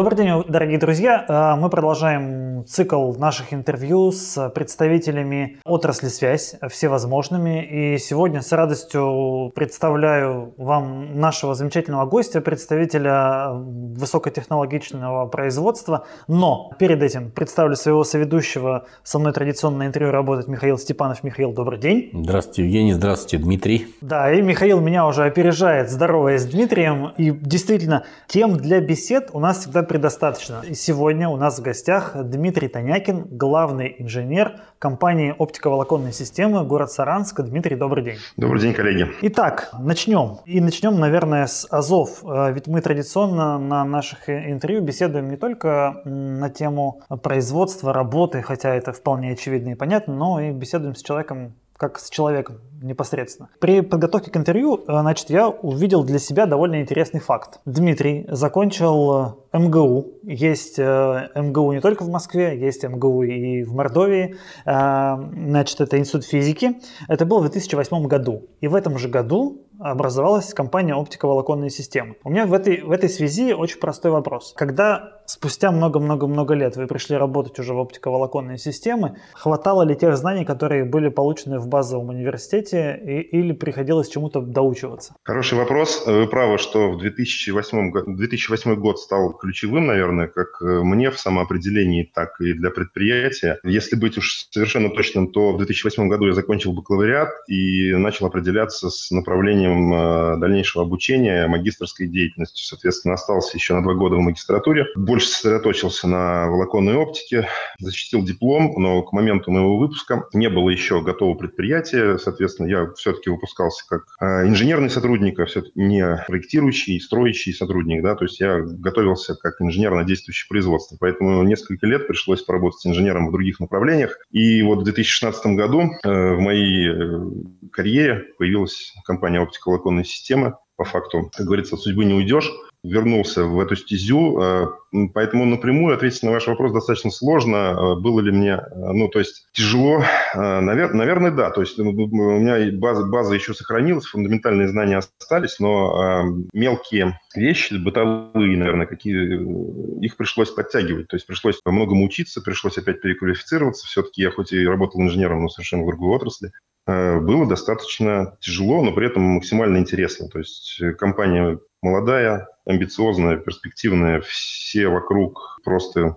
[0.00, 1.26] Добрый день, дорогие друзья.
[1.28, 7.62] А, мы продолжаем цикл наших интервью с представителями отрасли связь, всевозможными.
[7.94, 16.06] И сегодня с радостью представляю вам нашего замечательного гостя, представителя высокотехнологичного производства.
[16.28, 18.86] Но перед этим представлю своего соведущего.
[19.02, 21.22] Со мной традиционно интервью работает Михаил Степанов.
[21.24, 22.08] Михаил, добрый день.
[22.14, 22.94] Здравствуйте, Евгений.
[22.94, 23.94] Здравствуйте, Дмитрий.
[24.00, 27.12] Да, и Михаил меня уже опережает, здороваясь с Дмитрием.
[27.18, 30.62] И действительно, тем для бесед у нас всегда предостаточно.
[30.68, 37.40] И сегодня у нас в гостях Дмитрий Танякин, главный инженер компании оптиковолоконной системы город Саранск.
[37.40, 38.18] Дмитрий, добрый день.
[38.36, 39.08] Добрый день, коллеги.
[39.22, 40.38] Итак, начнем.
[40.44, 42.22] И начнем, наверное, с АЗОВ.
[42.22, 48.72] Э, ведь мы традиционно на наших интервью беседуем не только на тему производства, работы, хотя
[48.72, 53.48] это вполне очевидно и понятно, но и беседуем с человеком, как с человеком непосредственно.
[53.58, 57.60] При подготовке к интервью, э, значит, я увидел для себя довольно интересный факт.
[57.64, 60.06] Дмитрий закончил э, МГУ.
[60.24, 64.36] Есть э, МГУ не только в Москве, есть МГУ и в Мордовии.
[64.64, 66.80] Значит, это институт физики.
[67.08, 68.48] Это было в 2008 году.
[68.60, 72.16] И в этом же году образовалась компания оптиковолоконные системы.
[72.22, 74.52] У меня в этой, в этой связи очень простой вопрос.
[74.54, 80.44] Когда спустя много-много-много лет вы пришли работать уже в оптиковолоконные системы, хватало ли тех знаний,
[80.44, 85.14] которые были получены в базовом университете и, или приходилось чему-то доучиваться?
[85.22, 86.04] Хороший вопрос.
[86.06, 92.10] Вы правы, что в 2008, 2008 год стал ключевым, наверное, как э, мне в самоопределении,
[92.14, 93.58] так и для предприятия.
[93.64, 98.90] Если быть уж совершенно точным, то в 2008 году я закончил бакалавриат и начал определяться
[98.90, 102.64] с направлением направлением э, дальнейшего обучения, магистрской деятельностью.
[102.64, 104.86] Соответственно, остался еще на два года в магистратуре.
[104.96, 111.02] Больше сосредоточился на волоконной оптике, защитил диплом, но к моменту моего выпуска не было еще
[111.02, 112.18] готового предприятия.
[112.18, 118.02] Соответственно, я все-таки выпускался как э, инженерный сотрудник, а все-таки не проектирующий, строящий сотрудник.
[118.02, 118.14] Да?
[118.14, 120.96] То есть я готовился как инженер на действующее производство.
[121.00, 124.18] Поэтому несколько лет пришлось поработать инженером в других направлениях.
[124.30, 130.54] И вот в 2016 году э, в моей карьере появилась компания оптико-волоконной системы.
[130.76, 132.50] По факту, как говорится, от судьбы не уйдешь.
[132.82, 134.66] Вернулся в эту стезю, э,
[135.12, 137.56] поэтому напрямую ответить на ваш вопрос достаточно сложно.
[137.56, 140.02] Э, было ли мне, э, ну, то есть тяжело?
[140.34, 141.50] Навер, наверное, да.
[141.50, 146.24] То есть у меня база, база еще сохранилась, фундаментальные знания остались, но
[146.54, 151.08] мелкие вещи, бытовые, наверное, какие, их пришлось подтягивать.
[151.08, 153.86] То есть пришлось многому учиться, пришлось опять переквалифицироваться.
[153.88, 156.52] Все-таки я хоть и работал инженером, но совершенно в другой отрасли.
[156.86, 160.28] Было достаточно тяжело, но при этом максимально интересно.
[160.28, 166.16] То есть компания молодая, амбициозная, перспективная, все вокруг просто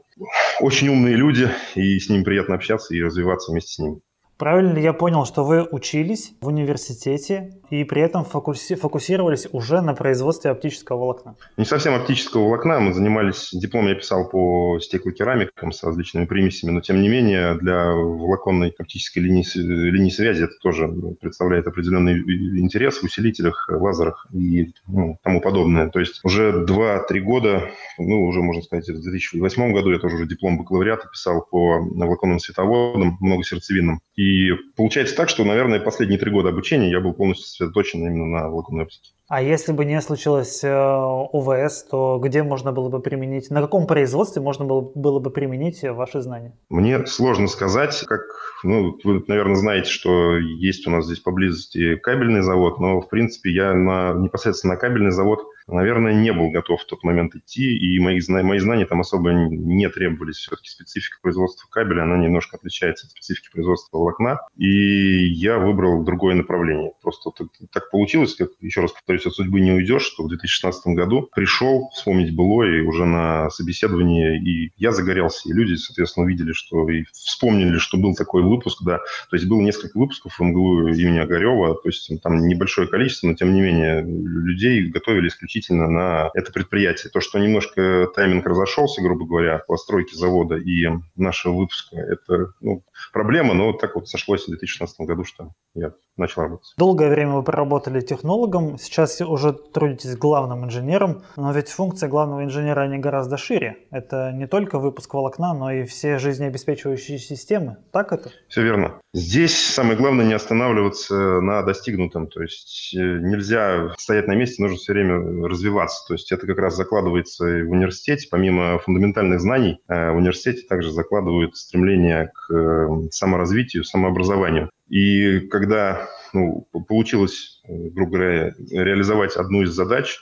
[0.60, 4.02] очень умные люди, и с ними приятно общаться и развиваться вместе с ними.
[4.44, 9.80] Правильно ли я понял, что вы учились в университете и при этом фокуси- фокусировались уже
[9.80, 11.38] на производстве оптического волокна?
[11.56, 12.82] Не совсем оптического волокна.
[12.82, 17.94] Мы занимались, диплом я писал по стеклокерамикам с различными примесями, но тем не менее для
[17.94, 20.90] волоконной оптической линии, линии связи это тоже
[21.22, 22.20] представляет определенный
[22.60, 25.90] интерес в усилителях, лазерах и ну, тому подобное.
[25.90, 30.28] То есть уже 2-3 года, ну уже можно сказать, в 2008 году я тоже уже
[30.28, 34.02] диплом бакалавриата писал по волоконным световодам, многосердцевинным.
[34.16, 34.33] И
[34.76, 38.84] получается так, что, наверное, последние три года обучения я был полностью сосредоточен именно на волоконной
[38.84, 39.12] оптике.
[39.34, 43.88] А если бы не случилось э, ОВС, то где можно было бы применить, на каком
[43.88, 46.56] производстве можно было, было бы применить ваши знания?
[46.70, 48.22] Мне сложно сказать, как,
[48.64, 53.50] ну, вы, наверное, знаете, что есть у нас здесь поблизости кабельный завод, но, в принципе,
[53.50, 58.00] я на, непосредственно на кабельный завод наверное, не был готов в тот момент идти, и
[58.00, 60.38] мои, мои знания там особо не требовались.
[60.38, 66.36] Все-таки специфика производства кабеля, она немножко отличается от специфики производства волокна, и я выбрал другое
[66.36, 66.94] направление.
[67.02, 70.88] Просто так, так получилось, как, еще раз повторюсь, от судьбы не уйдешь, что в 2016
[70.88, 76.54] году пришел вспомнить было и уже на собеседовании, и я загорелся, и люди, соответственно, увидели,
[76.54, 81.20] что и вспомнили, что был такой выпуск, да, то есть было несколько выпусков МГУ имени
[81.20, 86.52] Огарева, то есть там небольшое количество, но тем не менее людей готовили исключительно на это
[86.52, 87.12] предприятие.
[87.12, 92.84] То, что немножко тайминг разошелся, грубо говоря, по стройке завода и нашего выпуска, это ну,
[93.12, 96.74] проблема, но вот так вот сошлось в 2016 году, что я начал работать.
[96.78, 102.82] Долгое время вы проработали технологом, сейчас уже трудитесь главным инженером, но ведь функция главного инженера,
[102.82, 103.78] они гораздо шире.
[103.92, 107.78] Это не только выпуск волокна, но и все жизнеобеспечивающие системы.
[107.92, 108.32] Так это?
[108.48, 109.00] Все верно.
[109.14, 112.28] Здесь самое главное не останавливаться на достигнутом.
[112.28, 116.04] То есть э, нельзя стоять на месте, нужно все время развиваться.
[116.08, 118.28] То есть это как раз закладывается и в университете.
[118.32, 124.70] Помимо фундаментальных знаний, э, в университете также закладывают стремление к э, саморазвитию, самообразованию.
[124.94, 130.20] И когда ну, получилось, грубо говоря, реализовать одну из задач,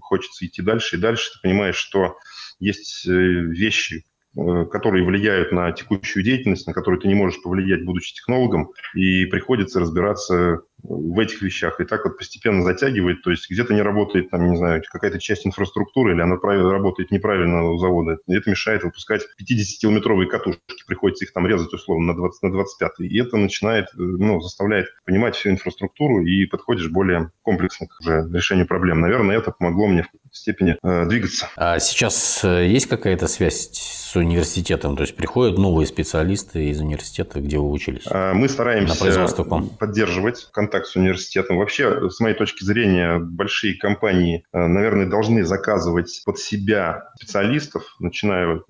[0.00, 2.16] хочется идти дальше и дальше, ты понимаешь, что
[2.58, 4.04] есть вещи,
[4.34, 9.78] которые влияют на текущую деятельность, на которую ты не можешь повлиять, будучи технологом, и приходится
[9.78, 11.80] разбираться в этих вещах.
[11.80, 15.46] И так вот постепенно затягивает, то есть где-то не работает, там, не знаю, какая-то часть
[15.46, 18.18] инфраструктуры, или она работает неправильно у завода.
[18.26, 22.92] И это мешает выпускать 50-километровые катушки, приходится их там резать условно на 20 на 25
[23.00, 28.28] И это начинает, э, ну, заставляет понимать всю инфраструктуру и подходишь более комплексно к уже
[28.32, 29.00] решению проблем.
[29.00, 31.48] Наверное, это помогло мне в степени э, двигаться.
[31.56, 34.96] А сейчас э, есть какая-то связь с университетом?
[34.96, 38.04] То есть приходят новые специалисты из университета, где вы учились?
[38.06, 39.44] А, мы стараемся
[39.78, 41.56] поддерживать контакт контакт с университетом.
[41.56, 48.60] Вообще, с моей точки зрения, большие компании, э, наверное, должны заказывать под себя специалистов, начиная,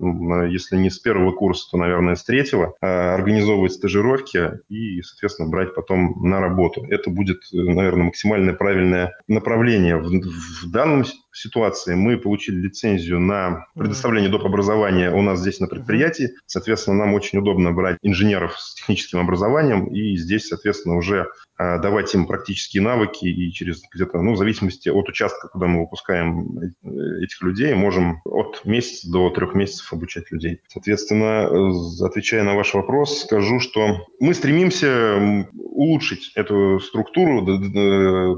[0.49, 5.75] если не с первого курса, то, наверное, с третьего, э, организовывать стажировки и, соответственно, брать
[5.75, 6.85] потом на работу.
[6.89, 9.97] Это будет, э, наверное, максимально правильное направление.
[9.97, 14.45] В, в данном ситуации мы получили лицензию на предоставление доп.
[14.45, 16.31] образования у нас здесь на предприятии.
[16.45, 21.27] Соответственно, нам очень удобно брать инженеров с техническим образованием и здесь, соответственно, уже
[21.61, 25.81] а, давать им практические навыки и через где-то, ну, в зависимости от участка, куда мы
[25.81, 30.61] выпускаем э, этих людей, можем от месяца до трех месяцев обучать людей.
[30.69, 37.45] Соответственно, э, отвечая на ваш вопрос, скажу, что мы стремимся улучшить эту структуру.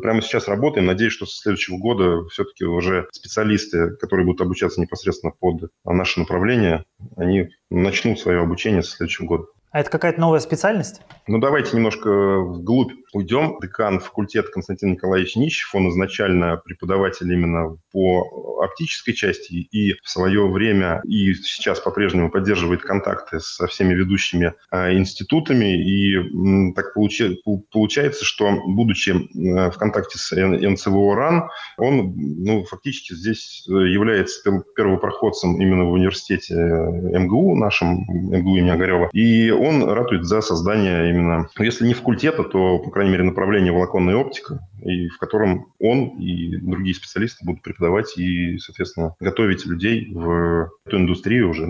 [0.01, 0.87] Прямо сейчас работаем.
[0.87, 6.85] Надеюсь, что со следующего года все-таки уже специалисты, которые будут обучаться непосредственно под наше направление,
[7.17, 9.45] они начнут свое обучение со следующего года.
[9.71, 11.01] А это какая-то новая специальность?
[11.27, 12.09] Ну, давайте немножко
[12.39, 13.57] вглубь уйдем.
[13.61, 20.47] Декан факультета Константин Николаевич Нищев, он изначально преподаватель именно по оптической части и в свое
[20.49, 25.81] время и сейчас по-прежнему поддерживает контакты со всеми ведущими э, институтами.
[25.81, 34.63] И так получается, что, будучи в контакте с НЦВО РАН, он ну, фактически здесь является
[34.75, 39.09] первопроходцем именно в университете э, МГУ, нашем МГУ имени Огарева.
[39.13, 44.15] И он ратует за создание именно, если не факультета, то, по крайней мере, направления волоконная
[44.15, 50.69] оптика, и в котором он и другие специалисты будут преподавать и, соответственно, готовить людей в
[50.85, 51.67] эту индустрию уже,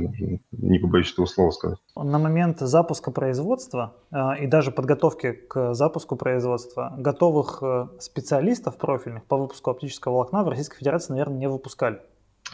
[0.52, 1.78] не побоюсь этого слова сказать.
[1.96, 9.26] На момент запуска производства э, и даже подготовки к запуску производства готовых э, специалистов профильных
[9.26, 12.00] по выпуску оптического волокна в Российской Федерации, наверное, не выпускали.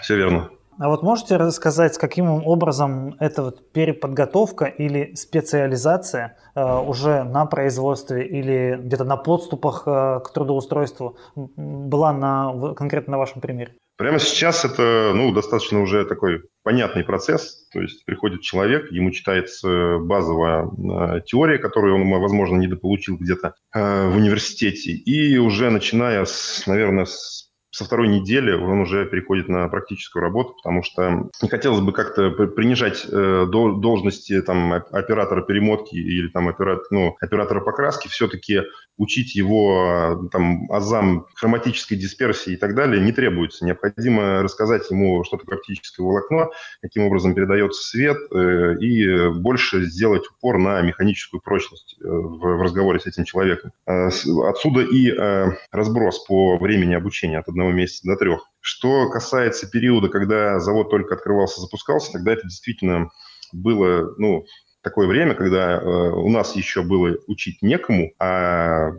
[0.02, 0.50] Все верно.
[0.80, 8.28] А вот можете рассказать, каким образом эта вот переподготовка или специализация э, уже на производстве
[8.28, 13.74] или где-то на подступах э, к трудоустройству была на, конкретно на вашем примере?
[13.98, 17.68] Прямо сейчас это ну, достаточно уже такой понятный процесс.
[17.74, 24.10] То есть приходит человек, ему читается базовая э, теория, которую он, возможно, недополучил где-то э,
[24.10, 24.92] в университете.
[24.92, 27.47] И уже начиная, с, наверное, с
[27.78, 32.32] со второй недели он уже переходит на практическую работу, потому что не хотелось бы как-то
[32.32, 38.08] принижать э, должности там, оператора перемотки или там, оператор, ну, оператора покраски.
[38.08, 38.64] Все-таки
[38.98, 43.66] учить его там, азам хроматической дисперсии и так далее не требуется.
[43.66, 46.52] Необходимо рассказать ему, что такое оптическое волокно,
[46.82, 53.00] каким образом передается свет, э, и больше сделать упор на механическую прочность э, в, разговоре
[53.00, 53.72] с этим человеком.
[53.86, 58.42] Э, отсюда и э, разброс по времени обучения от одного месяца до трех.
[58.60, 63.12] Что касается периода, когда завод только открывался, запускался, тогда это действительно
[63.54, 64.46] было, ну,
[64.82, 68.92] такое время, когда э, у нас еще было учить некому, а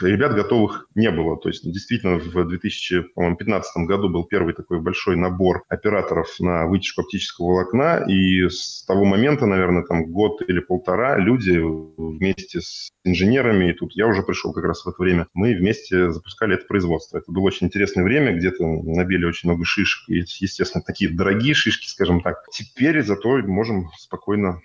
[0.00, 1.36] ребят готовых не было.
[1.38, 7.46] То есть действительно в 2015 году был первый такой большой набор операторов на вытяжку оптического
[7.46, 13.72] волокна, и с того момента, наверное, там год или полтора люди вместе с инженерами, и
[13.72, 17.18] тут я уже пришел как раз в это время, мы вместе запускали это производство.
[17.18, 21.86] Это было очень интересное время, где-то набили очень много шишек, и, естественно, такие дорогие шишки,
[21.86, 22.44] скажем так.
[22.50, 24.60] Теперь зато можем спокойно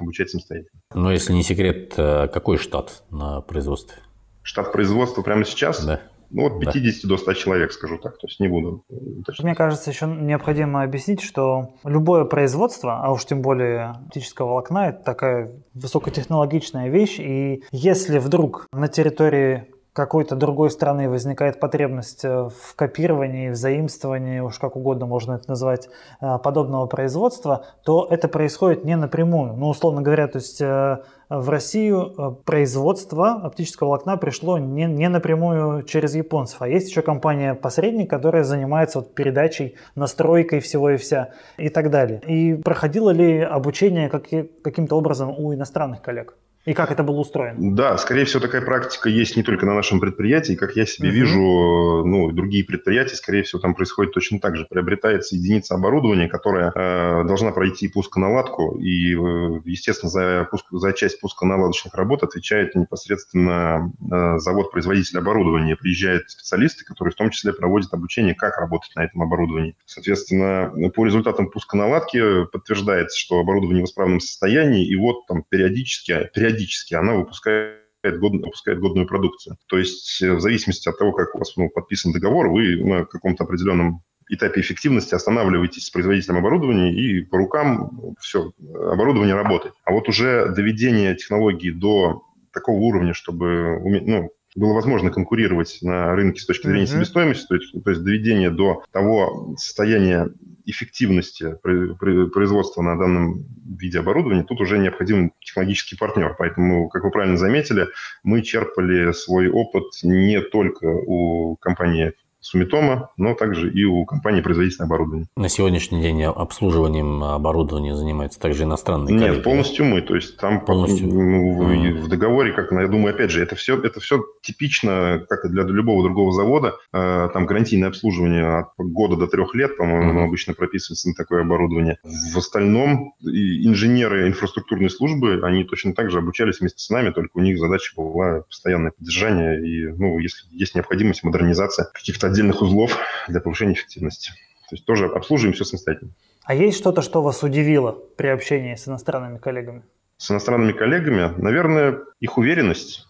[0.00, 0.80] обучать самостоятельно.
[0.94, 3.98] Но если не секрет, э, какой штат на производстве?
[4.42, 5.84] Штат производства прямо сейчас?
[5.84, 6.00] Да.
[6.30, 7.08] Ну, от 50 да.
[7.08, 8.18] до 100 человек, скажу так.
[8.18, 9.44] То есть не буду уточнять.
[9.44, 15.04] Мне кажется, еще необходимо объяснить, что любое производство, а уж тем более оптического волокна, это
[15.04, 17.18] такая высокотехнологичная вещь.
[17.20, 24.40] И если вдруг на территории какой-то другой страны возникает потребность э, в копировании, в заимствовании,
[24.40, 25.88] уж как угодно можно это назвать,
[26.20, 29.54] э, подобного производства, то это происходит не напрямую.
[29.54, 30.98] Ну, условно говоря, то есть э,
[31.30, 38.10] в Россию производство оптического волокна пришло не, не напрямую через японцев, а есть еще компания-посредник,
[38.10, 42.20] которая занимается вот передачей, настройкой всего и вся и так далее.
[42.26, 44.26] И проходило ли обучение как,
[44.62, 46.36] каким-то образом у иностранных коллег?
[46.66, 47.76] И как это было устроено?
[47.76, 50.54] Да, скорее всего, такая практика есть не только на нашем предприятии.
[50.54, 51.12] Как я себе uh-huh.
[51.12, 54.66] вижу, ну, другие предприятия, скорее всего, там происходит точно так же.
[54.68, 61.20] Приобретается единица оборудования, которая э, должна пройти пусконаладку, и, э, естественно, за, пуск, за часть
[61.20, 65.76] пусконаладочных работ отвечает непосредственно э, завод-производитель оборудования.
[65.76, 69.76] Приезжают специалисты, которые в том числе проводят обучение, как работать на этом оборудовании.
[69.84, 76.55] Соответственно, по результатам пусконаладки подтверждается, что оборудование в исправном состоянии, и вот там периодически, периодически
[76.56, 77.80] периодически она выпускает
[78.18, 79.56] год, выпускает годную продукцию.
[79.66, 83.04] То есть э, в зависимости от того, как у вас ну, подписан договор, вы на
[83.04, 88.52] каком-то определенном этапе эффективности останавливаетесь с производителем оборудования, и по рукам все,
[88.90, 89.74] оборудование работает.
[89.84, 92.22] А вот уже доведение технологии до
[92.52, 96.96] такого уровня, чтобы ну, было возможно конкурировать на рынке с точки зрения mm-hmm.
[96.96, 100.28] себестоимости, то есть, то есть доведение до того состояния
[100.66, 103.46] эффективности производства на данном
[103.78, 106.34] виде оборудования, тут уже необходим технологический партнер.
[106.38, 107.88] Поэтому, как вы правильно заметили,
[108.22, 112.12] мы черпали свой опыт не только у компании
[112.46, 115.26] Сумитома, но также и у компании производителя оборудования.
[115.36, 119.42] На сегодняшний день обслуживанием оборудования занимаются также иностранные Нет, коллеги?
[119.42, 120.00] полностью мы.
[120.00, 121.08] То есть там полностью.
[121.08, 122.02] Ну, mm.
[122.02, 125.64] в договоре, как я думаю, опять же, это все, это все типично, как и для
[125.64, 126.76] любого другого завода.
[126.92, 130.24] А, там гарантийное обслуживание от года до трех лет, по-моему, mm.
[130.26, 131.98] обычно прописывается на такое оборудование.
[132.04, 137.40] В остальном инженеры инфраструктурной службы, они точно так же обучались вместе с нами, только у
[137.40, 143.40] них задача была постоянное поддержание и, ну, если есть необходимость, модернизация каких-то отдельных узлов для
[143.40, 144.30] повышения эффективности.
[144.68, 146.12] То есть тоже обслуживаем все самостоятельно.
[146.44, 149.82] А есть что-то, что вас удивило при общении с иностранными коллегами?
[150.18, 153.06] С иностранными коллегами, наверное, их уверенность,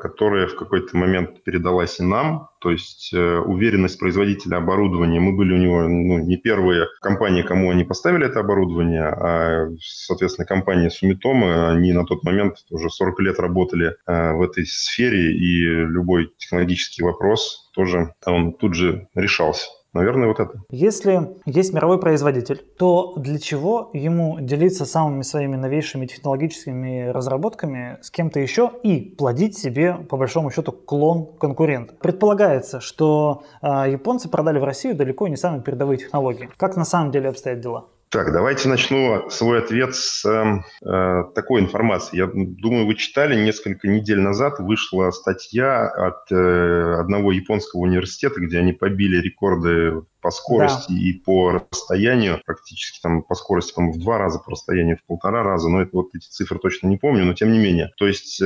[0.00, 5.20] которая в какой-то момент передалась и нам, то есть э, уверенность производителя оборудования.
[5.20, 10.46] Мы были у него ну, не первые компании, кому они поставили это оборудование, а, соответственно,
[10.46, 15.64] компания Sumitomo, они на тот момент уже 40 лет работали э, в этой сфере, и
[15.64, 19.68] любой технологический вопрос тоже он тут же решался.
[19.96, 20.62] Наверное, вот это.
[20.70, 28.10] Если есть мировой производитель, то для чего ему делиться самыми своими новейшими технологическими разработками с
[28.10, 31.94] кем-то еще и плодить себе, по большому счету, клон конкурента?
[31.94, 36.50] Предполагается, что э, японцы продали в Россию далеко не самые передовые технологии.
[36.58, 37.86] Как на самом деле обстоят дела?
[38.08, 42.18] Так, давайте начну свой ответ с э, такой информации.
[42.18, 48.60] Я думаю, вы читали, несколько недель назад вышла статья от э, одного японского университета, где
[48.60, 50.98] они побили рекорды по скорости да.
[50.98, 55.42] и по расстоянию, практически там по скорости там, в два раза, по расстоянию в полтора
[55.42, 57.92] раза, но это, вот эти цифры точно не помню, но тем не менее.
[57.96, 58.44] То есть э,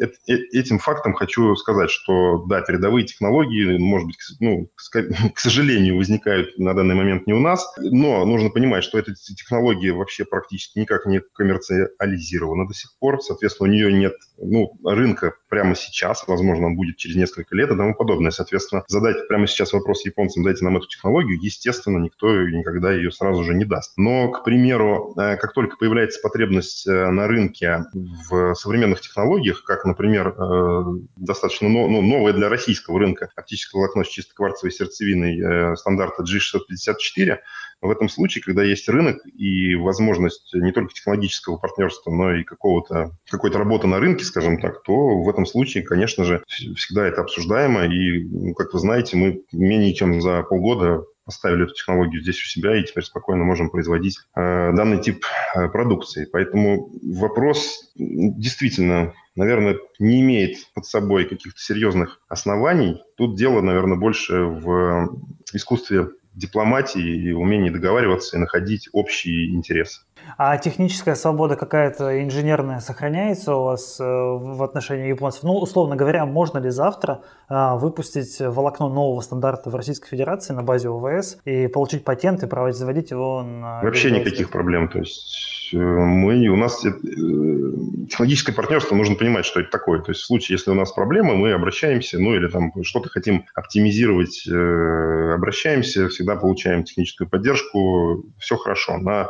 [0.00, 4.68] э, э этим фактом хочу сказать, что да, передовые технологии, может быть, ну,
[5.34, 9.92] к сожалению, возникают на данный момент не у нас, но нужно понимать, что эта технология
[9.92, 15.74] вообще практически никак не коммерциализирована до сих пор, соответственно, у нее нет ну, рынка прямо
[15.74, 18.30] сейчас, возможно, он будет через несколько лет и тому подобное.
[18.30, 23.42] Соответственно, задать прямо сейчас вопрос японцам, дайте нам эту технологию, естественно, никто никогда ее сразу
[23.42, 23.94] же не даст.
[23.96, 29.86] Но, к примеру, э, как только появляется потребность э, на рынке в современных технологиях, как,
[29.86, 30.82] например, э,
[31.16, 37.38] достаточно ну, новая для российского рынка оптическое волокно с чисто кварцевой сердцевиной стандарта G654,
[37.82, 43.12] в этом случае, когда есть рынок и возможность не только технологического партнерства, но и какого-то,
[43.28, 47.86] какой-то работы на рынке, скажем так, то в этом случае, конечно же, всегда это обсуждаемо.
[47.86, 52.46] И, ну, как вы знаете, мы менее чем за полгода поставили эту технологию здесь у
[52.46, 55.24] себя и теперь спокойно можем производить э, данный тип
[55.54, 56.28] э, продукции.
[56.32, 63.02] Поэтому вопрос действительно, наверное, не имеет под собой каких-то серьезных оснований.
[63.16, 65.18] Тут дело, наверное, больше в
[65.52, 70.02] искусстве дипломатии и умении договариваться и находить общие интересы.
[70.38, 75.44] А техническая свобода какая-то инженерная сохраняется у вас э, в отношении японцев?
[75.44, 80.62] Ну, условно говоря, можно ли завтра э, выпустить волокно нового стандарта в Российской Федерации на
[80.62, 83.80] базе ОВС и получить патент и производить его на...
[83.82, 84.88] Вообще никаких проблем.
[84.88, 90.00] То есть э, мы, у нас технологическое партнерство, нужно понимать, что это такое.
[90.02, 93.46] То есть в случае, если у нас проблемы, мы обращаемся, ну или там что-то хотим
[93.54, 98.98] оптимизировать, обращаемся, всегда получаем техническую поддержку, все хорошо.
[98.98, 99.28] На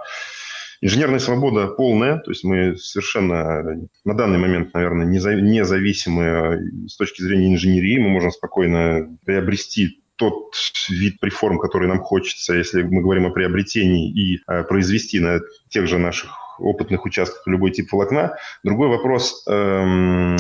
[0.80, 7.54] Инженерная свобода полная, то есть мы совершенно на данный момент, наверное, независимы с точки зрения
[7.54, 7.99] инженерии.
[7.99, 10.54] Мы можем спокойно приобрести тот
[10.88, 15.87] вид приформ, который нам хочется, если мы говорим о приобретении, и э, произвести на тех
[15.87, 18.37] же наших опытных участках любой тип волокна.
[18.64, 20.37] Другой вопрос, эм,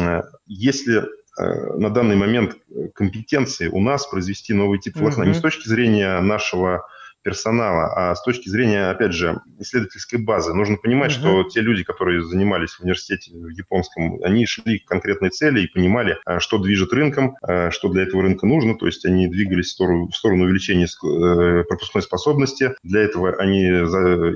[0.46, 1.02] если
[1.38, 2.56] э, на данный момент
[2.94, 5.28] компетенции у нас произвести новый тип волокна, mm-hmm.
[5.28, 6.86] не с точки зрения нашего
[7.26, 10.54] персонала, а с точки зрения, опять же, исследовательской базы.
[10.54, 11.18] Нужно понимать, угу.
[11.18, 15.66] что те люди, которые занимались в университете в японском, они шли к конкретной цели и
[15.66, 18.78] понимали, а, что движет рынком, а, что для этого рынка нужно.
[18.78, 22.76] То есть они двигались в сторону, в сторону увеличения э, пропускной способности.
[22.84, 23.64] Для этого они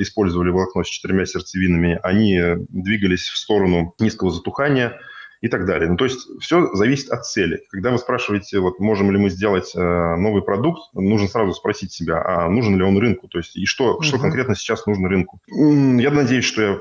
[0.02, 2.00] использовали волокно с четырьмя сердцевинами.
[2.02, 4.98] Они двигались в сторону низкого затухания
[5.40, 5.88] и так далее.
[5.88, 7.62] Ну, то есть все зависит от цели.
[7.70, 9.80] Когда вы спрашиваете, вот можем ли мы сделать э,
[10.16, 13.94] новый продукт, нужно сразу спросить себя, а нужен ли он рынку, то есть и что,
[13.94, 14.02] угу.
[14.02, 15.40] что конкретно сейчас нужно рынку.
[15.48, 16.78] Я надеюсь, что я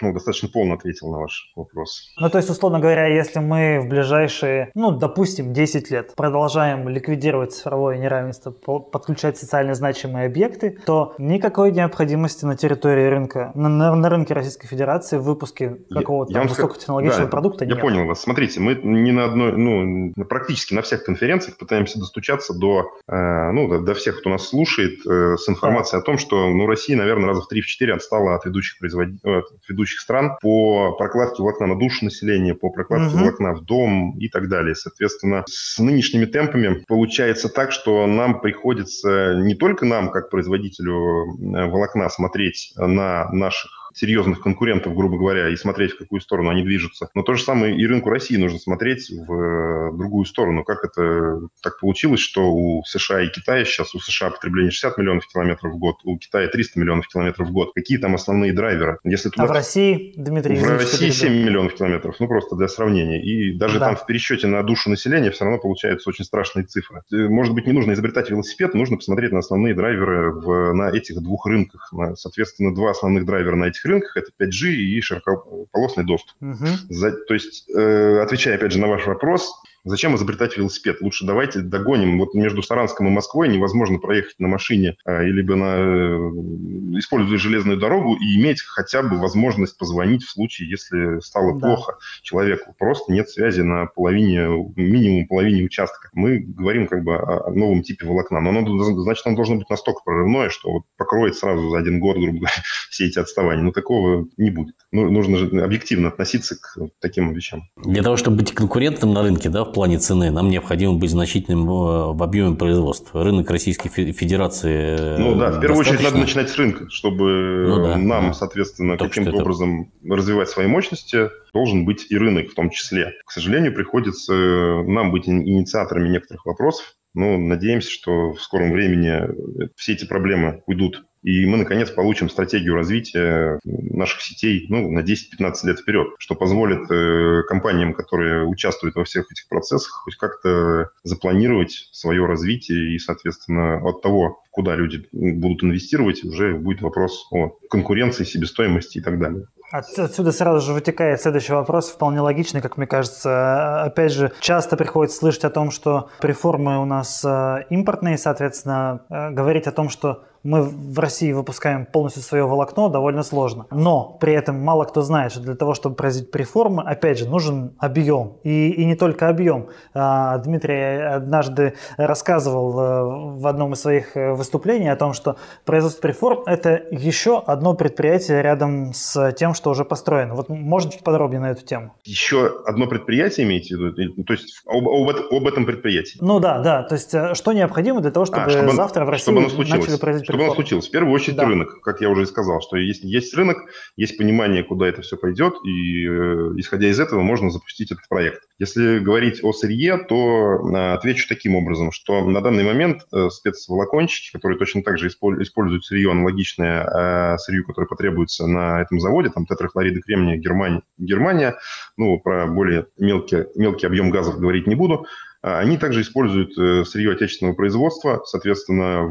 [0.00, 2.12] ну, достаточно полно ответил на ваш вопрос.
[2.18, 7.52] Ну, то есть, условно говоря, если мы в ближайшие, ну, допустим, 10 лет продолжаем ликвидировать
[7.52, 14.34] цифровое неравенство, подключать социально значимые объекты, то никакой необходимости на территории рынка, на, на, рынке
[14.34, 17.76] Российской Федерации в выпуске какого-то высокотехнологичного да, продукта я нет.
[17.76, 18.20] Я понял вас.
[18.20, 23.68] Смотрите, мы не на одной, ну, практически на всех конференциях пытаемся достучаться до, э, ну,
[23.68, 26.02] до, до всех, кто нас слушает, э, с информацией да.
[26.02, 29.85] о том, что, ну, Россия, наверное, раза в 3-4 отстала от ведущих производителей, от ведущих
[29.86, 33.18] ведущих стран по прокладке волокна на душу населения, по прокладке угу.
[33.18, 34.74] волокна в дом и так далее.
[34.74, 41.66] Соответственно, с нынешними темпами получается так, что нам приходится не только нам, как производителю э,
[41.66, 47.08] волокна, смотреть на наших серьезных конкурентов, грубо говоря, и смотреть, в какую сторону они движутся.
[47.14, 50.64] Но то же самое и рынку России нужно смотреть в э, другую сторону.
[50.64, 55.26] Как это так получилось, что у США и Китая сейчас, у США потребление 60 миллионов
[55.26, 57.72] километров в год, у Китая 300 миллионов километров в год.
[57.74, 58.98] Какие там основные драйверы?
[59.02, 59.44] Если туда...
[59.44, 63.22] А в России, Дмитрий, В России 7 миллионов километров, ну просто для сравнения.
[63.22, 63.86] И даже да.
[63.86, 67.00] там в пересчете на душу населения все равно получаются очень страшные цифры.
[67.10, 71.22] Э, может быть, не нужно изобретать велосипед, нужно посмотреть на основные драйверы в, на этих
[71.22, 71.90] двух рынках.
[72.16, 76.36] Соответственно, два основных драйвера на этих рынках– это 5G и широкополосный доступ.
[76.40, 76.66] Угу.
[76.90, 79.52] За, то есть, э, отвечая опять же на ваш вопрос,
[79.86, 81.00] Зачем изобретать велосипед?
[81.00, 82.18] Лучше давайте догоним.
[82.18, 87.78] Вот между Саранском и Москвой невозможно проехать на машине или бы на, э, используя железную
[87.78, 91.68] дорогу и иметь хотя бы возможность позвонить в случае, если стало да.
[91.68, 92.74] плохо человеку.
[92.76, 96.08] Просто нет связи на половине, минимум половине участка.
[96.14, 98.40] Мы говорим как бы о новом типе волокна.
[98.40, 102.16] Но оно, значит, оно должно быть настолько прорывное, что вот покроет сразу за один год,
[102.16, 102.54] грубо говоря,
[102.90, 103.62] все эти отставания.
[103.62, 104.74] Но такого не будет.
[104.90, 107.62] Ну, нужно же объективно относиться к таким вещам.
[107.76, 112.12] Для того, чтобы быть конкурентным на рынке, да, плане цены нам необходимо быть значительным э,
[112.14, 113.22] в объеме производства.
[113.22, 114.96] Рынок Российской Федерации...
[114.98, 115.92] Э, ну да, в первую достаточно...
[115.92, 118.32] очередь надо начинать с рынка, чтобы ну, да, нам, да.
[118.32, 120.16] соответственно, каким-то образом это...
[120.16, 123.12] развивать свои мощности, должен быть и рынок в том числе.
[123.26, 129.28] К сожалению, приходится нам быть инициаторами некоторых вопросов, но надеемся, что в скором времени
[129.76, 135.54] все эти проблемы уйдут и мы, наконец, получим стратегию развития наших сетей ну, на 10-15
[135.64, 141.88] лет вперед, что позволит э, компаниям, которые участвуют во всех этих процессах, хоть как-то запланировать
[141.90, 148.24] свое развитие и, соответственно, от того, куда люди будут инвестировать, уже будет вопрос о конкуренции,
[148.24, 149.44] себестоимости и так далее.
[149.70, 153.82] Отсюда сразу же вытекает следующий вопрос, вполне логичный, как мне кажется.
[153.82, 159.30] Опять же, часто приходится слышать о том, что реформы у нас э, импортные, соответственно, э,
[159.30, 163.66] говорить о том, что мы в России выпускаем полностью свое волокно, довольно сложно.
[163.72, 167.74] Но при этом мало кто знает, что для того, чтобы произвести реформы, опять же, нужен
[167.78, 168.36] объем.
[168.44, 169.66] И, и не только объем.
[169.92, 174.45] А, Дмитрий однажды рассказывал э, в одном из своих выступлений
[174.92, 180.34] о том, что производство реформ– это еще одно предприятие рядом с тем, что уже построено.
[180.34, 181.94] Вот можно чуть подробнее на эту тему?
[182.04, 184.24] Еще одно предприятие имеете в виду?
[184.24, 186.18] То есть об, об, об этом предприятии?
[186.20, 186.82] Ну да, да.
[186.82, 189.48] То есть э, что необходимо для того, чтобы, а, чтобы завтра в России чтобы оно
[189.48, 189.80] случилось.
[189.80, 190.88] начали производить Чтобы оно случилось.
[190.88, 191.44] В первую очередь да.
[191.44, 193.58] рынок, как я уже и сказал, что есть, есть рынок,
[193.96, 198.42] есть понимание, куда это все пойдет, и э, исходя из этого можно запустить этот проект.
[198.58, 204.35] Если говорить о сырье, то э, отвечу таким образом, что на данный момент э, спецволокончики,
[204.36, 209.46] которые точно так же используют сырье аналогичное э, сырью, которое потребуется на этом заводе, там
[209.46, 211.56] тетрахлориды кремния Германия, Германия,
[211.96, 215.06] ну, про более мелкий, мелкий объем газов говорить не буду,
[215.42, 218.22] а они также используют э, сырье отечественного производства.
[218.24, 219.10] Соответственно,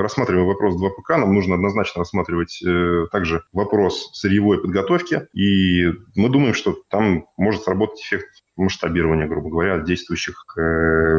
[0.00, 5.26] рассматривая вопрос 2ПК, нам нужно однозначно рассматривать э, также вопрос сырьевой подготовки.
[5.32, 10.44] И мы думаем, что там может сработать эффект масштабирования, грубо говоря, действующих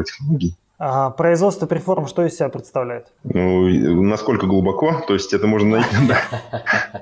[0.06, 0.56] технологий.
[0.86, 3.08] А производство преформ что из себя представляет?
[3.24, 5.02] Ну, насколько глубоко?
[5.08, 5.96] То есть это можно найти,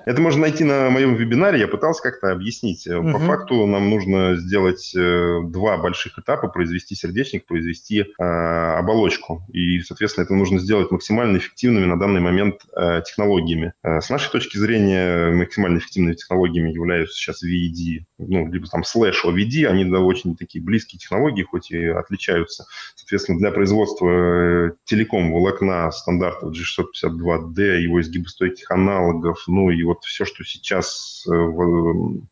[0.06, 1.60] это можно найти на моем вебинаре.
[1.60, 2.88] Я пытался как-то объяснить.
[2.88, 9.48] По факту нам нужно сделать э, два больших этапа: произвести сердечник, произвести э, оболочку.
[9.52, 13.74] И, соответственно, это нужно сделать максимально эффективными на данный момент э, технологиями.
[13.84, 19.66] С нашей точки зрения, максимально эффективными технологиями являются сейчас VED, ну, либо там слэш OVD.
[19.66, 22.66] Они очень такие близкие технологии, хоть и отличаются.
[22.96, 30.04] Соответственно, для производства производства э, телеком волокна стандартов G652D, его изгибостойких аналогов, ну и вот
[30.04, 31.26] все, что сейчас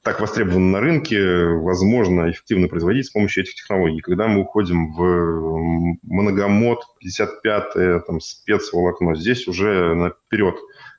[0.04, 4.02] так востребовано на рынке, возможно эффективно производить с помощью этих технологий.
[4.02, 10.56] Когда мы уходим в многомод, 55-е, там, спецволокно, здесь уже наперед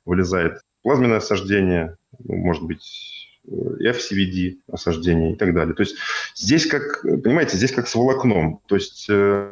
[0.06, 5.74] вылезает плазменное осаждение, ну, может быть, FCVD осаждение и так далее.
[5.74, 5.96] То есть
[6.34, 8.60] здесь как, понимаете, здесь как с волокном.
[8.66, 9.48] То есть э,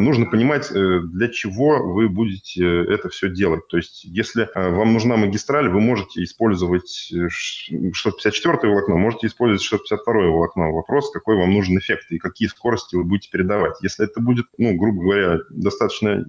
[0.00, 3.66] нужно понимать, э, для чего вы будете это все делать.
[3.68, 10.14] То есть если э, вам нужна магистраль, вы можете использовать 654 волокно, можете использовать 652
[10.30, 10.72] волокно.
[10.72, 13.76] Вопрос, какой вам нужен эффект и какие скорости вы будете передавать.
[13.82, 16.24] Если это будет, ну, грубо говоря, достаточно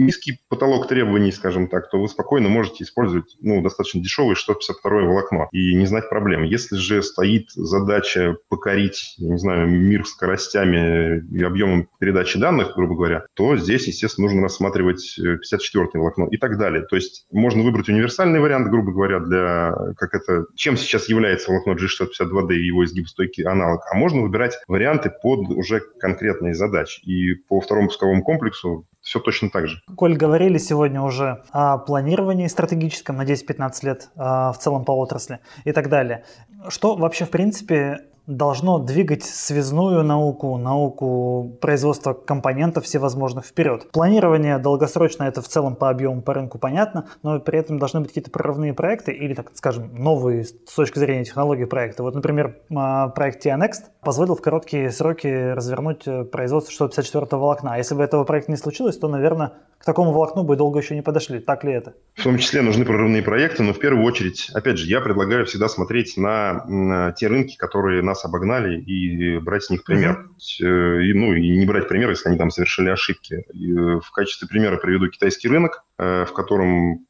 [0.00, 5.48] низкий потолок требований, скажем так, то вы спокойно можете использовать ну, достаточно дешевое 652 волокно
[5.52, 6.42] и не знать проблем.
[6.42, 13.26] Если же стоит задача покорить, не знаю, мир скоростями и объемом передачи данных, грубо говоря,
[13.34, 16.82] то здесь, естественно, нужно рассматривать 54 волокно и так далее.
[16.82, 21.74] То есть можно выбрать универсальный вариант, грубо говоря, для как это, чем сейчас является волокно
[21.74, 27.00] G652D и его изгибостойкий аналог, а можно выбирать варианты под уже конкретные задачи.
[27.04, 29.82] И по второму пусковому комплексу все точно так же.
[29.96, 35.40] Коль говорили сегодня уже о планировании стратегическом на 10-15 лет а, в целом по отрасли
[35.64, 36.24] и так далее.
[36.68, 43.90] Что вообще, в принципе, должно двигать связную науку, науку производства компонентов всевозможных вперед.
[43.92, 48.10] Планирование долгосрочно это в целом по объему, по рынку понятно, но при этом должны быть
[48.10, 52.02] какие-то прорывные проекты или, так скажем, новые с точки зрения технологии проекты.
[52.02, 57.76] Вот, например, а, проект TiaNext позволил в короткие сроки развернуть э, производство 654 волокна.
[57.76, 61.02] Если бы этого проекта не случилось, то, наверное, к такому волокну бы долго еще не
[61.02, 61.40] подошли.
[61.40, 61.94] Так ли это?
[62.14, 65.68] В том числе нужны прорывные проекты, но в первую очередь, опять же, я предлагаю всегда
[65.68, 70.28] смотреть на, на те рынки, которые нас обогнали, и брать с них пример.
[70.38, 71.02] Mm-hmm.
[71.04, 73.44] И, ну, и не брать пример, если они там совершили ошибки.
[73.52, 77.06] И э, в качестве примера приведу китайский рынок, в котором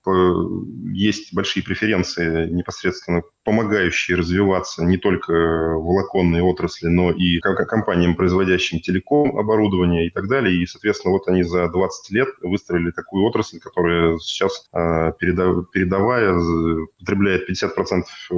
[0.93, 9.37] есть большие преференции непосредственно помогающие развиваться не только волоконной отрасли, но и компаниям, производящим телеком
[9.39, 10.63] оборудование и так далее.
[10.63, 16.39] И, соответственно, вот они за 20 лет выстроили такую отрасль, которая сейчас, а, передавая,
[16.99, 18.35] потребляет 50% э,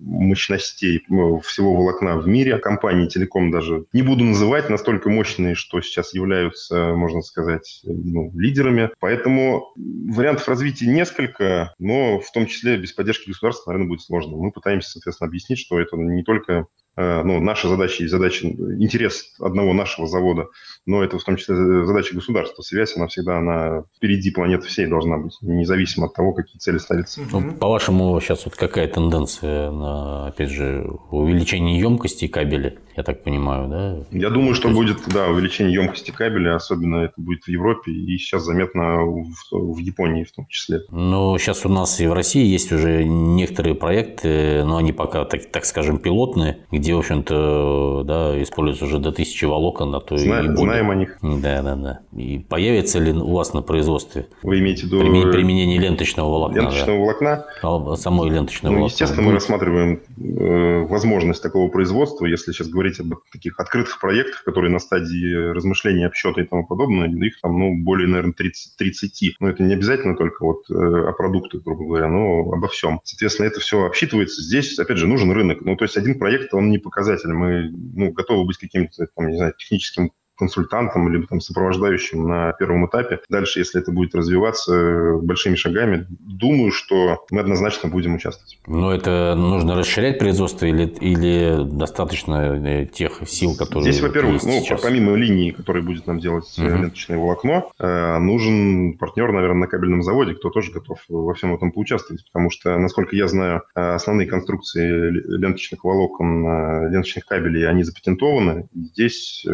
[0.00, 1.04] мощностей
[1.42, 2.58] всего волокна в мире.
[2.58, 8.90] Компании телеком даже не буду называть, настолько мощные, что сейчас являются, можно сказать, ну, лидерами.
[9.00, 14.36] Поэтому вариантов развития несколько, но в том числе без поддержки государства, наверное, будет сложно.
[14.36, 16.66] Мы пытаемся, соответственно, объяснить, что это не только
[16.98, 20.48] Э, ну, наша задача и задача, интерес одного нашего завода,
[20.84, 21.54] но это в том числе
[21.86, 22.60] задача государства.
[22.62, 27.20] Связь, она всегда она впереди планеты всей должна быть, независимо от того, какие цели ставятся.
[27.30, 33.68] Ну, по-вашему, сейчас вот какая тенденция на, опять же, увеличение емкости кабеля, я так понимаю,
[33.68, 33.96] да?
[34.10, 34.76] Я думаю, что есть...
[34.76, 39.78] будет, да, увеличение емкости кабеля, особенно это будет в Европе и сейчас заметно в, в
[39.78, 40.80] Японии в том числе.
[40.90, 45.46] Ну, сейчас у нас и в России есть уже некоторые проекты, но они пока, так,
[45.46, 50.40] так скажем, пилотные, где в общем-то, да, используется уже до тысячи волокон, а то Зна-
[50.40, 50.56] и более.
[50.56, 51.18] Знаем о них.
[51.22, 52.00] Да, да, да.
[52.16, 56.60] И появится ли у вас на производстве Вы имеете в виду применение, применение ленточного волокна?
[56.62, 56.98] Ленточного да?
[56.98, 57.44] волокна?
[57.62, 58.92] А, самой ленточного ну, волокна.
[58.92, 64.70] Естественно, мы рассматриваем э, возможность такого производства, если сейчас говорить об таких открытых проектах, которые
[64.70, 68.76] на стадии размышления, обсчета и тому подобное, их там, ну, более, наверное, 30.
[68.76, 69.36] 30.
[69.40, 73.00] Но это не обязательно только вот э, о продуктах, грубо говоря, но обо всем.
[73.04, 74.42] Соответственно, это все обсчитывается.
[74.42, 75.60] Здесь, опять же, нужен рынок.
[75.62, 77.32] Ну, то есть один проект, он не показатель.
[77.32, 82.86] Мы ну, готовы быть каким-то, там, не знаю, техническим консультантом, либо там сопровождающим на первом
[82.86, 83.20] этапе.
[83.28, 88.58] Дальше, если это будет развиваться э, большими шагами, думаю, что мы однозначно будем участвовать.
[88.66, 94.60] Но это нужно расширять производство или, или достаточно э, тех сил, которые Здесь, во-первых, ну,
[94.60, 94.80] сейчас?
[94.80, 96.66] помимо линии, которая будет нам делать угу.
[96.66, 102.24] ленточное волокно, нужен партнер, наверное, на кабельном заводе, кто тоже готов во всем этом поучаствовать,
[102.26, 108.68] потому что, насколько я знаю, основные конструкции ленточных волокон, ленточных кабелей, они запатентованы.
[108.74, 109.44] Здесь,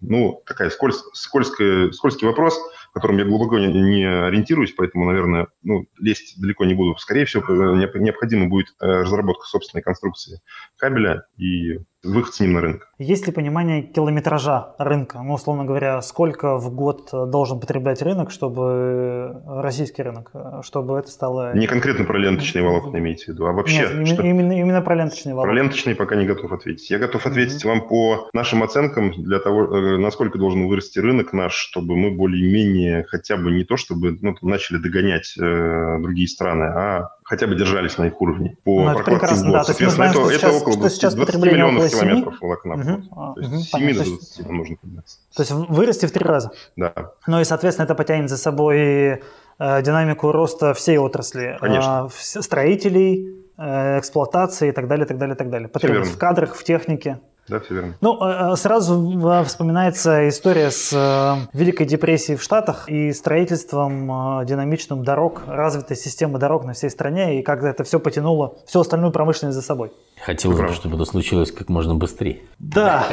[0.00, 2.58] ну, ну, такая скольз, скользкая, скользкий вопрос,
[2.90, 6.96] в котором я глубоко не, не ориентируюсь, поэтому, наверное, ну, лезть далеко не буду.
[6.98, 10.40] Скорее всего, необходима будет э, разработка собственной конструкции
[10.76, 12.88] кабеля и выход с ним на рынок.
[12.98, 15.20] Есть ли понимание километража рынка?
[15.22, 20.30] Ну, условно говоря, сколько в год должен потреблять рынок, чтобы российский рынок,
[20.62, 21.54] чтобы это стало...
[21.56, 23.88] Не конкретно про ленточные волокна имеете в виду, а вообще...
[23.94, 24.22] Нет, что...
[24.22, 25.52] именно, именно про ленточные волокна.
[25.52, 26.88] Про ленточные пока не готов ответить.
[26.88, 27.68] Я готов ответить mm-hmm.
[27.68, 32.77] вам по нашим оценкам для того, э, насколько должен вырасти рынок наш, чтобы мы более-менее
[32.78, 37.54] потребления хотя бы не то, чтобы ну, начали догонять э, другие страны, а хотя бы
[37.54, 38.56] держались на их уровне.
[38.64, 39.64] По ну, это прекрасно, да.
[39.64, 42.08] Знаем, это, что, сейчас, это около что сейчас 20 потребление миллионов около 7.
[42.08, 42.74] километров волокна.
[42.74, 43.34] Угу.
[43.34, 45.18] То есть угу, 7 до 20 нам нужно подняться.
[45.34, 46.50] То есть вырасти в три раза.
[46.76, 46.92] Да.
[47.26, 49.18] Ну и, соответственно, это потянет за собой э,
[49.58, 51.56] динамику роста всей отрасли.
[51.60, 52.08] Конечно.
[52.08, 55.68] Э, строителей, эксплуатации и так далее, так далее, так далее.
[55.68, 57.18] Потребность в кадрах, в технике.
[57.48, 57.94] Да, все верно.
[58.00, 65.02] Ну, э, э, сразу вспоминается история с э, Великой депрессией в Штатах и строительством динамичным
[65.02, 69.56] дорог, развитой системы дорог на всей стране, и как это все потянуло всю остальную промышленность
[69.56, 69.92] за собой.
[70.24, 72.40] Хотелось бы, чтобы это случилось как можно быстрее.
[72.58, 73.06] Да.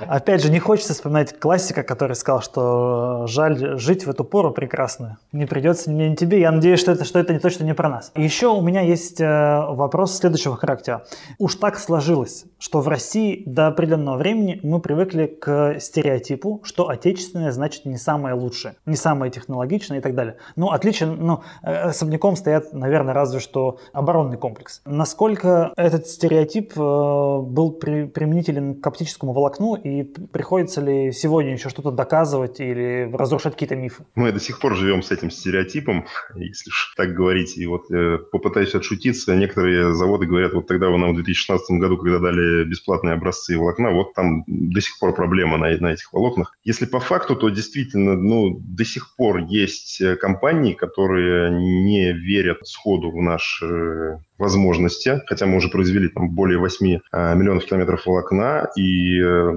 [0.00, 5.16] Опять же, не хочется вспоминать классика, который сказал, что жаль жить в эту пору прекрасную.
[5.32, 6.40] Не придется ни тебе.
[6.40, 8.12] Я надеюсь, что это, что это не точно не про нас.
[8.14, 11.04] Еще у меня есть вопрос следующего характера.
[11.38, 17.52] Уж так сложилось, что в России до определенного времени мы привыкли к стереотипу, что отечественное
[17.52, 20.36] значит не самое лучшее, не самое технологичное и так далее.
[20.56, 24.82] Ну, отличие, ну, э, особняком стоят, наверное, разве что оборонный комплекс.
[24.84, 31.68] Насколько этот стереотип э, был при, применителен к оптическому волокну и приходится ли сегодня еще
[31.68, 34.04] что-то доказывать или разрушать какие-то мифы?
[34.14, 37.56] Мы до сих пор живем с этим стереотипом, если уж так говорить.
[37.56, 39.34] И вот э, попытаюсь отшутиться.
[39.34, 43.90] Некоторые заводы говорят, вот тогда вы нам в 2016 году, когда дали бесплатные образцы волокна,
[43.90, 46.56] вот там до сих пор проблема на, на этих волокнах.
[46.64, 52.66] Если по факту, то действительно, ну, до сих пор есть э, компании, которые не верят
[52.66, 58.70] сходу в наши возможности, хотя мы уже произвели там более 8 э, миллионов километров волокна,
[58.74, 59.52] и э,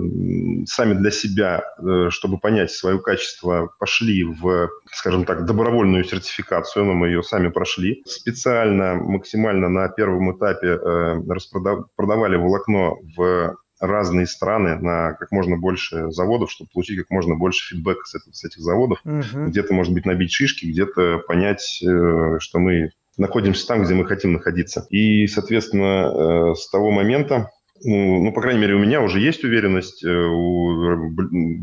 [0.65, 6.93] сами для себя, э, чтобы понять свое качество, пошли в, скажем так, добровольную сертификацию, но
[6.93, 8.03] мы ее сами прошли.
[8.05, 16.51] Специально, максимально на первом этапе распродавали волокно в разные страны на как можно больше заводов,
[16.51, 18.99] чтобы получить как можно больше фидбэка с, этих, с этих заводов.
[19.03, 19.47] Угу.
[19.47, 24.85] Где-то, может быть, набить шишки, где-то понять, что мы находимся там, где мы хотим находиться.
[24.89, 27.51] И, соответственно, э, с того момента
[27.85, 31.09] ну, ну, по крайней мере, у меня уже есть уверенность, э, у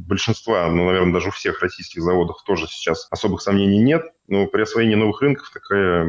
[0.06, 4.62] большинства, ну, наверное, даже у всех российских заводов тоже сейчас особых сомнений нет, но при
[4.62, 6.06] освоении новых рынков такая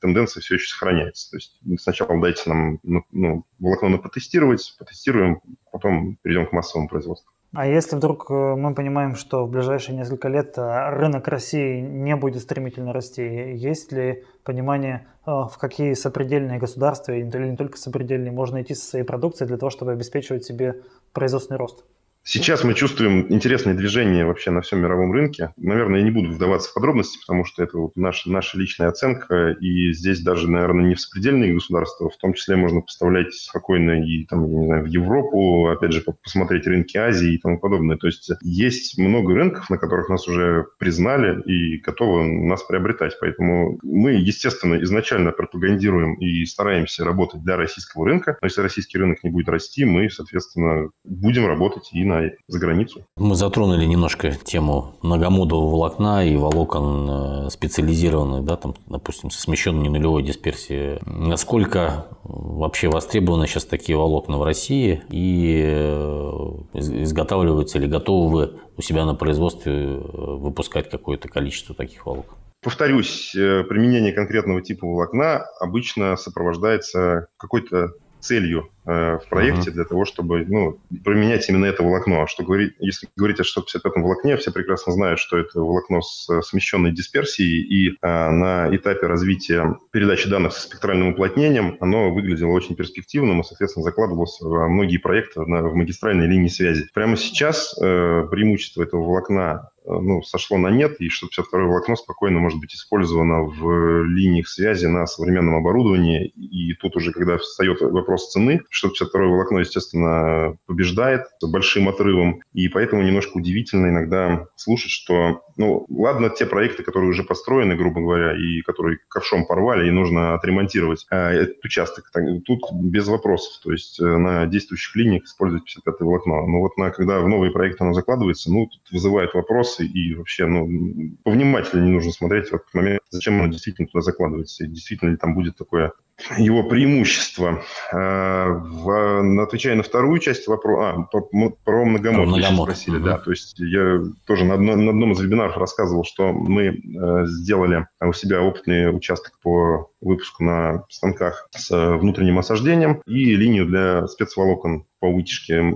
[0.00, 1.30] тенденция все еще сохраняется.
[1.30, 5.40] То есть сначала дайте нам ну, ну волокно потестировать, потестируем,
[5.72, 7.32] потом перейдем к массовому производству.
[7.52, 12.14] А если вдруг э, мы понимаем, что в ближайшие несколько лет э, рынок России не
[12.14, 18.30] будет стремительно расти, есть ли понимание, э, в какие сопредельные государства, или не только сопредельные,
[18.30, 20.82] можно идти со своей продукцией для того, чтобы обеспечивать себе
[21.12, 21.84] производственный рост?
[22.32, 25.52] Сейчас мы чувствуем интересное движение вообще на всем мировом рынке.
[25.56, 29.56] Наверное, я не буду вдаваться в подробности, потому что это вот наша, наша личная оценка,
[29.60, 34.26] и здесь даже, наверное, не в сопредельные государства, в том числе можно поставлять спокойно и
[34.26, 37.96] там, не знаю, в Европу, опять же, посмотреть рынки Азии и тому подобное.
[37.96, 43.16] То есть есть много рынков, на которых нас уже признали и готовы нас приобретать.
[43.20, 48.38] Поэтому мы, естественно, изначально пропагандируем и стараемся работать для российского рынка.
[48.40, 53.04] Но если российский рынок не будет расти, мы, соответственно, будем работать и на, за границу.
[53.16, 59.88] Мы затронули немножко тему многомодового волокна и волокон э, специализированных, да, там, допустим, со смещенной
[59.88, 60.98] нулевой дисперсией.
[61.04, 68.82] Насколько вообще востребованы сейчас такие волокна в России и э, изготавливаются или готовы вы у
[68.82, 72.36] себя на производстве э, выпускать какое-то количество таких волокон?
[72.62, 79.74] Повторюсь, применение конкретного типа волокна обычно сопровождается какой-то целью э, в проекте uh-huh.
[79.74, 82.22] для того, чтобы ну, применять именно это волокно.
[82.22, 86.28] А что говорить, если говорить о 655 волокне, все прекрасно знают, что это волокно с
[86.42, 92.76] смещенной дисперсией, и э, на этапе развития передачи данных со спектральным уплотнением оно выглядело очень
[92.76, 96.88] перспективным и, соответственно, закладывалось в многие проекты на, в магистральной линии связи.
[96.94, 102.38] Прямо сейчас э, преимущество этого волокна Э, ну, сошло на нет, и 652 волокно спокойно
[102.40, 106.26] может быть использовано в линиях связи на современном оборудовании.
[106.28, 112.42] И тут уже, когда встает вопрос цены, 652 волокно, естественно, побеждает большим отрывом.
[112.52, 118.00] И поэтому немножко удивительно иногда слушать, что, ну, ладно, те проекты, которые уже построены, грубо
[118.00, 122.10] говоря, и которые ковшом порвали, и нужно отремонтировать э, этот участок.
[122.44, 123.60] Тут без вопросов.
[123.62, 126.46] То есть э, на действующих линиях использовать 55 волокно.
[126.46, 130.14] Но вот на, когда в новые проекты оно закладывается, ну, тут вызывает вопрос, вопросы и
[130.14, 135.10] вообще, ну, повнимательнее нужно смотреть в этот момент, зачем оно действительно туда закладывается, и действительно
[135.10, 135.92] ли там будет такое
[136.36, 137.62] его преимущество.
[137.92, 141.22] А, в, отвечая на вторую часть вопроса, а, про,
[141.64, 142.68] про многомод, многомод.
[142.68, 143.06] спросили, угу.
[143.06, 147.26] да, то есть я тоже на, одно, на одном из вебинаров рассказывал, что мы э,
[147.26, 154.06] сделали у себя опытный участок по выпуску на станках с внутренним осаждением и линию для
[154.06, 155.72] спецволокон по вытяжке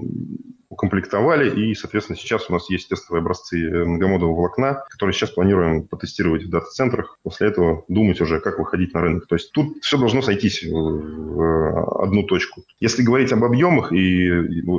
[0.75, 5.87] укомплектовали, и, соответственно, сейчас у нас есть тестовые образцы э, многомодового волокна, которые сейчас планируем
[5.87, 7.19] потестировать в дата-центрах.
[7.23, 9.27] После этого думать уже, как выходить на рынок.
[9.27, 12.65] То есть тут все должно сойтись в одну точку.
[12.81, 14.27] Если говорить об объемах, и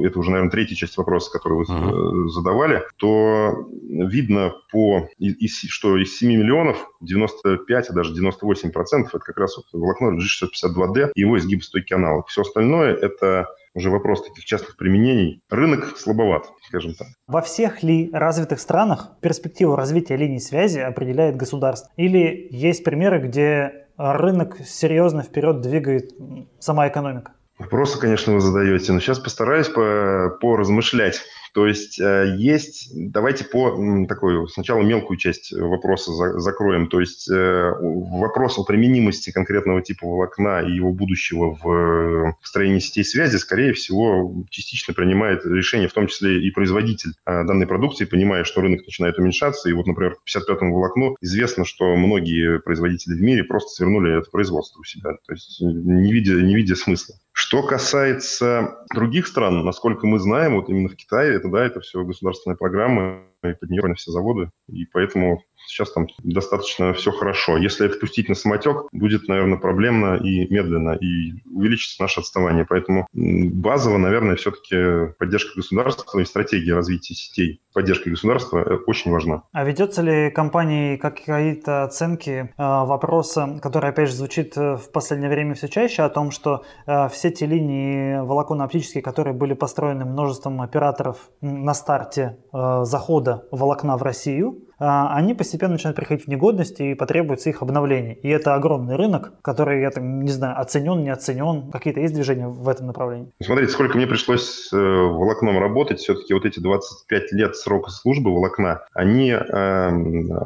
[0.05, 2.27] это уже, наверное, третья часть вопроса, который вы uh-huh.
[2.27, 5.09] задавали, то видно по,
[5.47, 11.11] что из 7 миллионов 95, а даже 98 процентов это как раз вот волокно G652D
[11.15, 12.27] и его изгибостойкий аналог.
[12.27, 15.41] Все остальное это уже вопрос таких частных применений.
[15.49, 17.07] Рынок слабоват, скажем так.
[17.27, 21.91] Во всех ли развитых странах перспективу развития линий связи определяет государство?
[21.97, 26.11] Или есть примеры, где рынок серьезно вперед двигает
[26.59, 27.33] сама экономика?
[27.57, 31.21] Вопросы, конечно, вы задаете, но сейчас постараюсь по поразмышлять.
[31.55, 36.87] То есть э, есть, давайте по такой сначала мелкую часть вопроса закроем.
[36.87, 43.05] То есть э, вопрос о применимости конкретного типа волокна и его будущего в строении сетей
[43.05, 48.43] связи, скорее всего, частично принимает решение, в том числе и производитель э, данной продукции, понимая,
[48.43, 49.69] что рынок начинает уменьшаться.
[49.69, 54.29] И вот, например, по 55-му волокну известно, что многие производители в мире просто свернули это
[54.29, 57.15] производство у себя, то есть не видя, не видя смысла.
[57.37, 62.57] Что касается других стран, насколько мы знаем, вот именно в Китае, да, это все государственная
[62.57, 67.57] программа, и под нее все заводы, и поэтому сейчас там достаточно все хорошо.
[67.57, 72.65] Если это пустить на самотек, будет, наверное, проблемно и медленно, и увеличится наше отставание.
[72.67, 79.43] Поэтому базово, наверное, все-таки поддержка государства и стратегия развития сетей поддержки государства э, очень важна.
[79.51, 85.29] А ведется ли компанией какие-то оценки э, вопроса, который, опять же, звучит э, в последнее
[85.29, 86.63] время все чаще, о том, что
[87.11, 94.65] все те линии волоконно-оптические, которые были построены множеством операторов на старте захода волокна в Россию,
[94.77, 98.15] они постепенно начинают приходить в негодность и потребуется их обновление.
[98.15, 101.71] И это огромный рынок, который, я там, не знаю, оценен, не оценен.
[101.71, 103.31] Какие-то есть движения в этом направлении?
[103.41, 105.99] Смотрите, сколько мне пришлось э, волокном работать.
[105.99, 109.37] Все-таки вот эти 25 лет срока службы волокна, они э,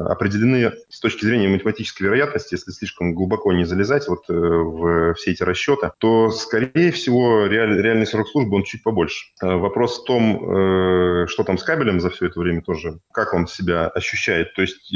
[0.09, 5.31] определены с точки зрения математической вероятности, если слишком глубоко не залезать вот э, в все
[5.31, 9.27] эти расчеты, то, скорее всего, реаль, реальный срок службы, он чуть побольше.
[9.41, 13.33] Э, вопрос в том, э, что там с кабелем за все это время тоже, как
[13.33, 14.53] он себя ощущает ощущает.
[14.53, 14.93] То есть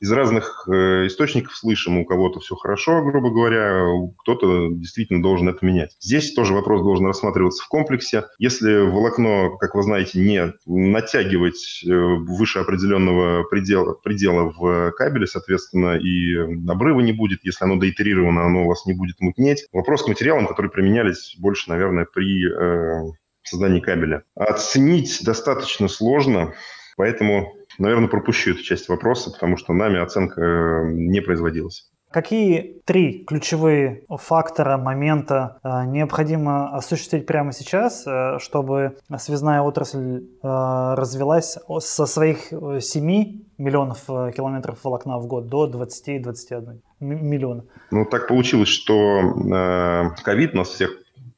[0.00, 3.84] из разных э, источников слышим, у кого-то все хорошо, грубо говоря,
[4.18, 5.96] кто-то действительно должен это менять.
[6.00, 8.24] Здесь тоже вопрос должен рассматриваться в комплексе.
[8.38, 15.96] Если волокно, как вы знаете, не натягивать э, выше определенного предела, предела в кабеле, соответственно,
[15.96, 16.34] и
[16.68, 19.66] обрыва не будет, если оно доитерировано, оно у вас не будет мутнеть.
[19.72, 24.22] Вопрос к материалам, которые применялись больше, наверное, при э, создании кабеля.
[24.34, 26.54] Оценить достаточно сложно,
[26.96, 31.88] поэтому Наверное, пропущу эту часть вопроса, потому что нами оценка э, не производилась.
[32.10, 41.58] Какие три ключевые фактора, момента э, необходимо осуществить прямо сейчас, э, чтобы связная отрасль развилась
[41.78, 47.64] со своих 7 миллионов километров волокна в год до 20-21 миллиона?
[47.92, 50.90] Ну, так получилось, что ковид нас всех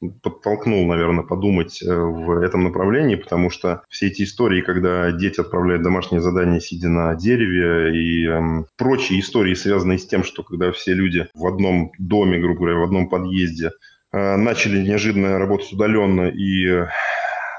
[0.09, 5.83] подтолкнул, наверное, подумать э, в этом направлении, потому что все эти истории, когда дети отправляют
[5.83, 10.93] домашние задания, сидя на дереве, и эм, прочие истории, связанные с тем, что когда все
[10.93, 13.71] люди в одном доме, грубо говоря, в одном подъезде
[14.11, 16.87] э, начали неожиданно работать удаленно и э,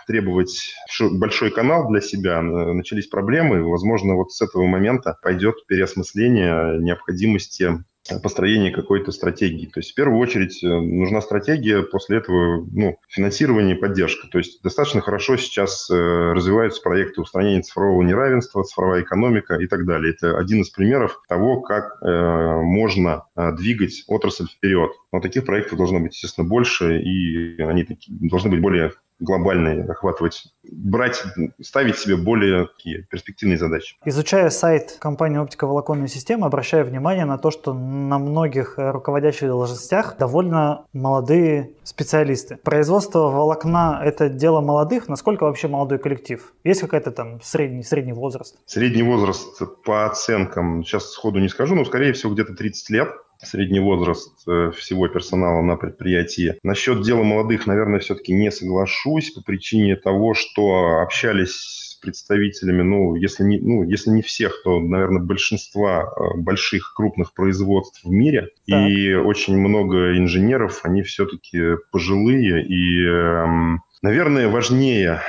[0.06, 0.74] требовать
[1.12, 3.62] большой канал для себя, начались проблемы.
[3.62, 7.84] Возможно, вот с этого момента пойдет переосмысление необходимости
[8.22, 9.66] построение какой-то стратегии.
[9.66, 14.28] То есть в первую очередь э, нужна стратегия, после этого ну, финансирование и поддержка.
[14.28, 19.86] То есть достаточно хорошо сейчас э, развиваются проекты устранения цифрового неравенства, цифровая экономика и так
[19.86, 20.12] далее.
[20.12, 24.90] Это один из примеров того, как э, можно двигать отрасль вперед.
[25.12, 31.22] Но таких проектов должно быть, естественно, больше, и они должны быть более глобальные, охватывать, брать,
[31.60, 33.96] ставить себе более такие перспективные задачи.
[34.04, 40.86] Изучая сайт компании «Оптиковолоконные системы», обращаю внимание на то, что на многих руководящих должностях довольно
[40.92, 42.56] молодые специалисты.
[42.56, 45.08] Производство волокна– это дело молодых.
[45.08, 46.52] Насколько вообще молодой коллектив?
[46.64, 48.58] Есть какая-то там средний, средний возраст?
[48.66, 53.08] Средний возраст по оценкам, сейчас сходу не скажу, но скорее всего где-то 30 лет
[53.42, 56.56] средний возраст э, всего персонала на предприятии.
[56.62, 63.14] Насчет дела молодых, наверное, все-таки не соглашусь по причине того, что общались с представителями, ну,
[63.14, 68.48] если не, ну, если не всех, то, наверное, большинства э, больших крупных производств в мире.
[68.66, 68.88] Так.
[68.88, 75.20] И очень много инженеров, они все-таки пожилые и, эм, наверное, важнее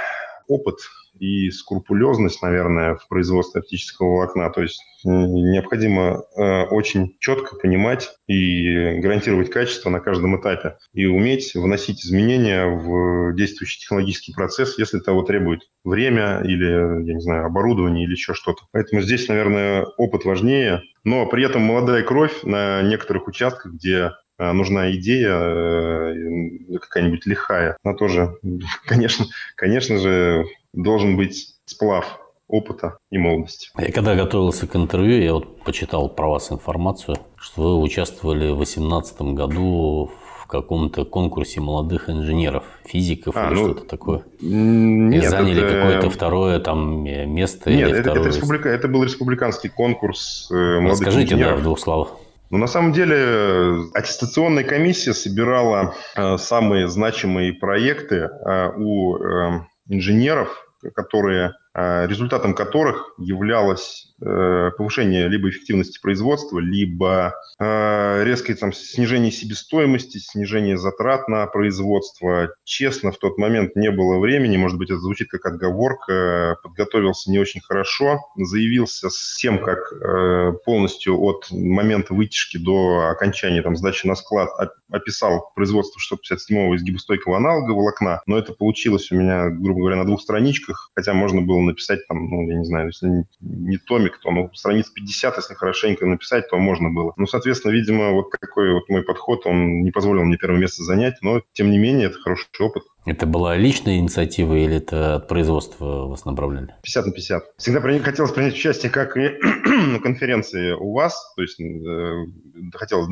[0.47, 0.77] опыт
[1.23, 4.49] и скрупулезность, наверное, в производстве оптического волокна.
[4.49, 10.77] То есть необходимо э, очень четко понимать и гарантировать качество на каждом этапе.
[10.93, 17.21] И уметь вносить изменения в действующий технологический процесс, если того требует время или, я не
[17.21, 18.63] знаю, оборудование или еще что-то.
[18.73, 20.81] Поэтому здесь, наверное, опыт важнее.
[21.05, 27.77] Но при этом молодая кровь на некоторых участках, где э, нужна идея э, какая-нибудь лихая,
[27.81, 28.35] она тоже,
[28.85, 33.69] конечно, конечно же, должен быть сплав опыта и молодости.
[33.77, 38.57] Я когда готовился к интервью, я вот почитал про вас информацию, что вы участвовали в
[38.57, 40.11] 2018 году
[40.41, 44.23] в каком-то конкурсе молодых инженеров, физиков а, или ну, что-то такое.
[44.41, 45.75] Нет, и заняли это...
[45.75, 47.71] какое-то второе там место.
[47.71, 48.69] Нет, или это, это, республика...
[48.69, 51.55] это был республиканский конкурс э, молодых Расскажите, инженеров.
[51.55, 52.09] да, в двух словах.
[52.49, 60.62] Ну, на самом деле, аттестационная комиссия собирала э, самые значимые проекты э, у э, инженеров,
[60.91, 69.31] которые а, результатом которых являлось э, повышение либо эффективности производства, либо э, резкое там, снижение
[69.31, 72.53] себестоимости, снижение затрат на производство.
[72.63, 77.39] Честно, в тот момент не было времени, может быть, это звучит как отговорка, подготовился не
[77.39, 84.07] очень хорошо, заявился с тем, как э, полностью от момента вытяжки до окончания там, сдачи
[84.07, 84.49] на склад
[84.89, 90.21] описал производство 657-го изгибостойкого аналога волокна, но это получилось у меня, грубо говоря, на двух
[90.21, 94.49] страничках, хотя можно было написать там, ну, я не знаю, если не томик, то, ну,
[94.53, 97.13] страниц 50, если хорошенько написать, то можно было.
[97.17, 101.15] Ну, соответственно, видимо, вот такой вот мой подход, он не позволил мне первое место занять,
[101.21, 102.83] но, тем не менее, это хороший опыт.
[103.05, 106.75] Это была личная инициатива или это от производства вас направляли?
[106.83, 107.43] 50 на 50.
[107.57, 109.29] Всегда хотелось принять участие как и
[109.65, 112.25] на конференции у вас, то есть э,
[112.73, 113.09] хотелось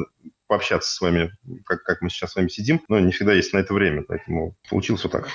[0.52, 1.32] пообщаться с вами,
[1.66, 4.54] как, как мы сейчас с вами сидим, но не всегда есть на это время, поэтому
[4.70, 5.30] получилось вот так.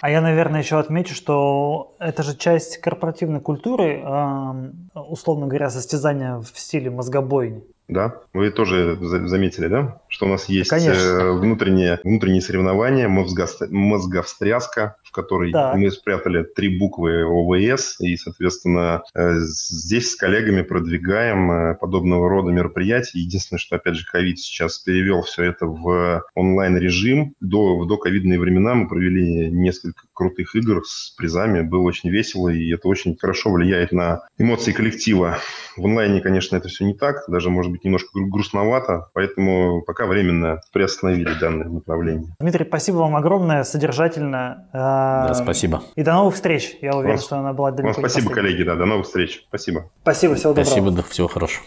[0.00, 4.02] А я, наверное, еще отмечу, что это же часть корпоративной культуры,
[4.92, 7.62] условно говоря, состязания в стиле мозгобойни.
[7.86, 11.34] Да, вы тоже заметили, да, что у нас есть Конечно.
[11.34, 15.76] внутренние, внутренние соревнования, мозговстряска, в которой так.
[15.76, 22.50] мы спрятали три буквы ОВС, и, соответственно, э, здесь с коллегами продвигаем э, подобного рода
[22.52, 23.18] мероприятия.
[23.18, 27.34] Единственное, что, опять же, ковид сейчас перевел все это в онлайн-режим.
[27.40, 32.70] До, в доковидные времена мы провели несколько крутых игр с призами, было очень весело, и
[32.74, 35.38] это очень хорошо влияет на эмоции коллектива.
[35.76, 40.60] В онлайне, конечно, это все не так, даже, может быть, немножко грустновато, поэтому пока временно
[40.72, 42.34] приостановили данное направление.
[42.40, 44.68] Дмитрий, спасибо вам огромное, содержательно.
[45.28, 45.82] Да, спасибо.
[45.94, 46.76] И до новых встреч.
[46.80, 49.44] Я уверен, вам, что она была далеко Вам спасибо, коллеги, да, до новых встреч.
[49.48, 49.90] Спасибо.
[50.02, 50.64] Спасибо, всего доброго.
[50.64, 51.64] Спасибо, да, всего хорошего.